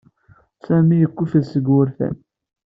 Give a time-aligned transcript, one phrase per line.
[0.65, 2.15] Sami yekkuffet seg wurfan.